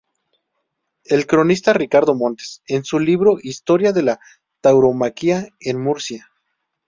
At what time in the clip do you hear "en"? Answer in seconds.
2.65-2.83, 5.59-5.79